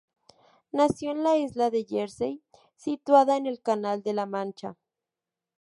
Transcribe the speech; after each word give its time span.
Nació 0.71 1.11
en 1.11 1.23
la 1.23 1.37
isla 1.37 1.69
de 1.69 1.85
Jersey, 1.87 2.41
situada 2.75 3.37
en 3.37 3.45
el 3.45 3.61
Canal 3.61 4.01
de 4.01 4.13
la 4.13 4.25
Mancha. 4.25 4.75